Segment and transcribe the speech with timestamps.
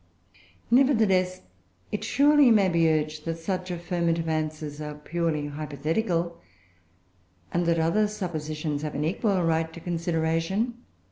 [0.71, 1.41] Nevertheless
[1.91, 6.39] it surely may be urged that such affirmative answers are purely hypothetical,
[7.51, 10.73] and that other suppositions have an equal right to consideration.